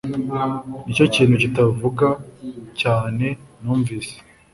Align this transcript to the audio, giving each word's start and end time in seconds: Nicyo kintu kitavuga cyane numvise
Nicyo 0.85 1.05
kintu 1.15 1.35
kitavuga 1.43 2.07
cyane 2.81 3.25
numvise 3.61 4.15